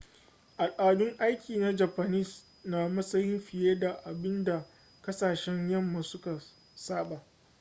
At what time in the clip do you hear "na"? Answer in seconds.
1.57-1.73, 2.63-2.77